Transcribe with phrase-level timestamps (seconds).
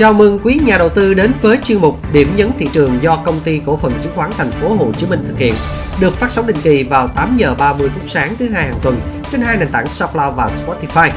[0.00, 3.16] Chào mừng quý nhà đầu tư đến với chuyên mục Điểm nhấn thị trường do
[3.16, 5.54] công ty cổ phần chứng khoán Thành phố Hồ Chí Minh thực hiện,
[6.00, 9.00] được phát sóng định kỳ vào 8 giờ 30 phút sáng thứ hai hàng tuần
[9.30, 11.10] trên hai nền tảng SoundCloud và Spotify.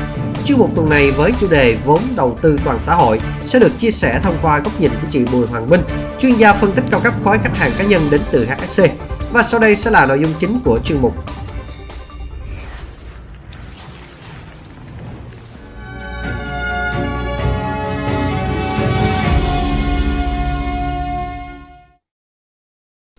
[0.46, 3.72] Chuyên mục tuần này với chủ đề vốn đầu tư toàn xã hội sẽ được
[3.78, 5.82] chia sẻ thông qua góc nhìn của chị Bùi Hoàng Minh,
[6.20, 8.84] chuyên gia phân tích cao cấp khối khách hàng cá nhân đến từ HSC.
[9.32, 11.14] Và sau đây sẽ là nội dung chính của chuyên mục.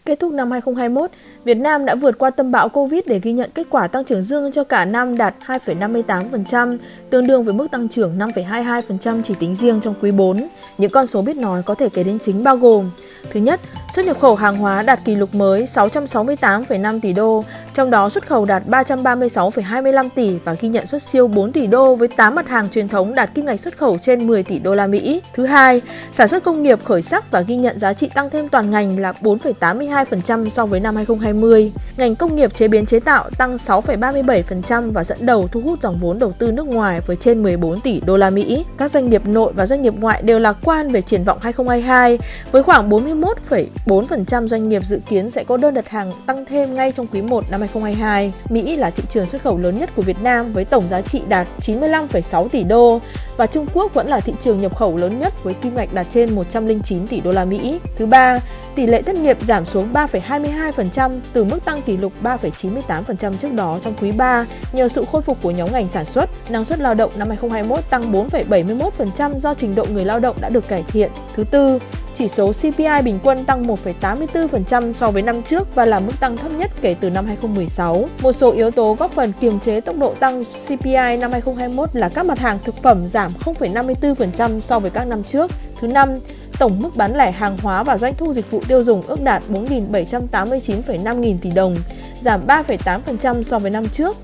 [0.06, 1.10] Kết thúc năm 2021,
[1.44, 4.22] Việt Nam đã vượt qua tâm bão Covid để ghi nhận kết quả tăng trưởng
[4.22, 6.78] dương cho cả năm đạt 2,58%,
[7.10, 10.48] tương đương với mức tăng trưởng 5,22% chỉ tính riêng trong quý 4.
[10.78, 12.90] Những con số biết nói có thể kể đến chính bao gồm
[13.30, 13.60] Thứ nhất,
[13.94, 17.44] xuất nhập khẩu hàng hóa đạt kỷ lục mới 668,5 tỷ đô,
[17.74, 21.94] trong đó xuất khẩu đạt 336,25 tỷ và ghi nhận xuất siêu 4 tỷ đô
[21.94, 24.74] với 8 mặt hàng truyền thống đạt kim ngạch xuất khẩu trên 10 tỷ đô
[24.74, 25.22] la Mỹ.
[25.34, 25.80] Thứ hai,
[26.12, 28.98] sản xuất công nghiệp khởi sắc và ghi nhận giá trị tăng thêm toàn ngành
[28.98, 31.72] là 4,82% so với năm 2020.
[31.96, 35.98] Ngành công nghiệp chế biến chế tạo tăng 6,37% và dẫn đầu thu hút dòng
[36.00, 38.64] vốn đầu tư nước ngoài với trên 14 tỷ đô la Mỹ.
[38.78, 42.18] Các doanh nghiệp nội và doanh nghiệp ngoại đều lạc quan về triển vọng 2022
[42.52, 46.92] với khoảng 41,4% doanh nghiệp dự kiến sẽ có đơn đặt hàng tăng thêm ngay
[46.92, 48.32] trong quý 1 năm 2022.
[48.48, 51.22] Mỹ là thị trường xuất khẩu lớn nhất của Việt Nam với tổng giá trị
[51.28, 53.00] đạt 95,6 tỷ đô
[53.36, 56.06] và Trung Quốc vẫn là thị trường nhập khẩu lớn nhất với kim ngạch đạt
[56.10, 57.80] trên 109 tỷ đô la Mỹ.
[57.96, 58.38] Thứ ba,
[58.74, 63.78] tỷ lệ thất nghiệp giảm xuống 3,22% từ mức tăng kỷ lục 3,98% trước đó
[63.82, 66.30] trong quý 3 nhờ sự khôi phục của nhóm ngành sản xuất.
[66.50, 70.48] Năng suất lao động năm 2021 tăng 4,71% do trình độ người lao động đã
[70.48, 71.10] được cải thiện.
[71.36, 71.78] Thứ tư,
[72.14, 76.36] chỉ số CPI bình quân tăng 1,84% so với năm trước và là mức tăng
[76.36, 78.08] thấp nhất kể từ năm 2016.
[78.22, 82.08] Một số yếu tố góp phần kiềm chế tốc độ tăng CPI năm 2021 là
[82.08, 85.50] các mặt hàng thực phẩm giảm giảm 0,54% so với các năm trước.
[85.80, 86.20] Thứ năm,
[86.58, 89.42] tổng mức bán lẻ hàng hóa và doanh thu dịch vụ tiêu dùng ước đạt
[89.50, 91.76] 4.789,5 nghìn tỷ đồng,
[92.22, 94.16] giảm 3,8% so với năm trước.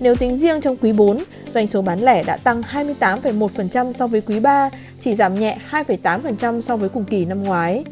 [0.00, 1.18] Nếu tính riêng trong quý 4,
[1.50, 4.70] doanh số bán lẻ đã tăng 28,1% so với quý 3,
[5.00, 7.84] chỉ giảm nhẹ 2,8% so với cùng kỳ năm ngoái.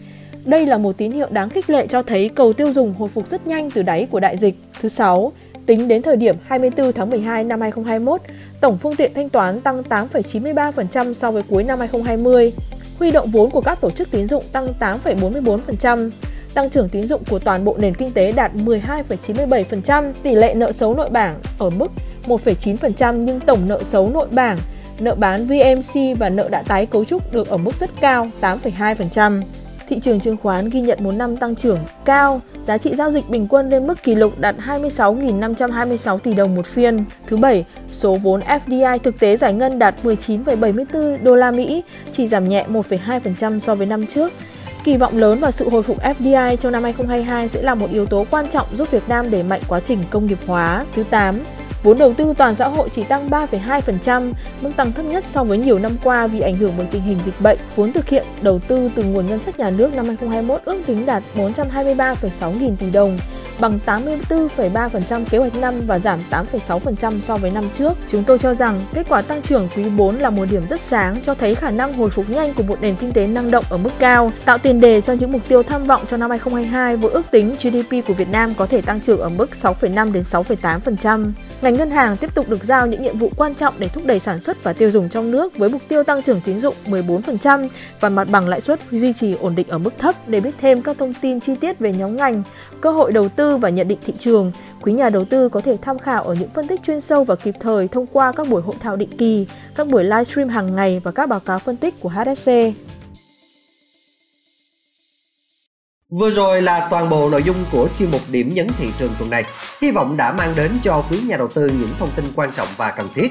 [0.44, 3.28] Đây là một tín hiệu đáng khích lệ cho thấy cầu tiêu dùng hồi phục
[3.28, 4.54] rất nhanh từ đáy của đại dịch.
[4.80, 5.32] Thứ 6,
[5.66, 8.20] tính đến thời điểm 24 tháng 12 năm 2021,
[8.60, 12.52] tổng phương tiện thanh toán tăng 8,93% so với cuối năm 2020.
[12.98, 16.10] Huy động vốn của các tổ chức tín dụng tăng 8,44%.
[16.54, 20.72] Tăng trưởng tín dụng của toàn bộ nền kinh tế đạt 12,97%, tỷ lệ nợ
[20.72, 21.92] xấu nội bảng ở mức
[22.26, 24.58] 1,9% nhưng tổng nợ xấu nội bảng,
[24.98, 29.42] nợ bán VMC và nợ đã tái cấu trúc được ở mức rất cao 8,2%.
[29.88, 33.30] Thị trường chứng khoán ghi nhận một năm tăng trưởng cao, giá trị giao dịch
[33.30, 37.04] bình quân lên mức kỷ lục đạt 26.526 tỷ đồng một phiên.
[37.26, 41.82] Thứ bảy, số vốn FDI thực tế giải ngân đạt 19,74 đô la Mỹ,
[42.12, 44.32] chỉ giảm nhẹ 1,2% so với năm trước.
[44.84, 48.06] Kỳ vọng lớn vào sự hồi phục FDI trong năm 2022 sẽ là một yếu
[48.06, 50.84] tố quan trọng giúp Việt Nam đẩy mạnh quá trình công nghiệp hóa.
[50.94, 51.40] Thứ 8,
[51.82, 55.58] Vốn đầu tư toàn xã hội chỉ tăng 3,2%, mức tăng thấp nhất so với
[55.58, 57.58] nhiều năm qua vì ảnh hưởng bởi tình hình dịch bệnh.
[57.76, 61.06] Vốn thực hiện đầu tư từ nguồn ngân sách nhà nước năm 2021 ước tính
[61.06, 63.18] đạt 423,6 nghìn tỷ đồng,
[63.60, 67.92] bằng 84,3% kế hoạch năm và giảm 8,6% so với năm trước.
[68.08, 71.20] Chúng tôi cho rằng kết quả tăng trưởng quý 4 là một điểm rất sáng
[71.24, 73.76] cho thấy khả năng hồi phục nhanh của một nền kinh tế năng động ở
[73.76, 77.10] mức cao, tạo tiền đề cho những mục tiêu tham vọng cho năm 2022 với
[77.10, 81.32] ước tính GDP của Việt Nam có thể tăng trưởng ở mức 6,5 đến 6,8%.
[81.62, 84.18] Ngành ngân hàng tiếp tục được giao những nhiệm vụ quan trọng để thúc đẩy
[84.18, 87.68] sản xuất và tiêu dùng trong nước với mục tiêu tăng trưởng tín dụng 14%
[88.00, 90.14] và mặt bằng lãi suất duy trì ổn định ở mức thấp.
[90.28, 92.42] Để biết thêm các thông tin chi tiết về nhóm ngành,
[92.80, 95.60] cơ hội đầu tư tư và nhận định thị trường, quý nhà đầu tư có
[95.60, 98.48] thể tham khảo ở những phân tích chuyên sâu và kịp thời thông qua các
[98.48, 101.76] buổi hội thảo định kỳ, các buổi livestream hàng ngày và các báo cáo phân
[101.76, 102.50] tích của HSC.
[106.20, 109.30] Vừa rồi là toàn bộ nội dung của chuyên mục điểm nhấn thị trường tuần
[109.30, 109.44] này.
[109.82, 112.68] Hy vọng đã mang đến cho quý nhà đầu tư những thông tin quan trọng
[112.76, 113.28] và cần thiết.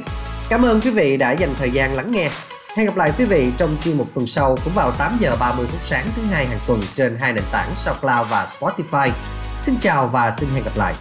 [0.49, 2.29] Cảm ơn quý vị đã dành thời gian lắng nghe.
[2.77, 5.65] Hẹn gặp lại quý vị trong chuyên mục tuần sau cũng vào 8 giờ 30
[5.71, 9.09] phút sáng thứ hai hàng tuần trên hai nền tảng SoundCloud và Spotify.
[9.59, 10.95] Xin chào và xin hẹn gặp lại.